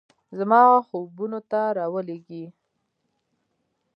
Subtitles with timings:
[0.37, 2.45] زما خوبونو ته راولیږئ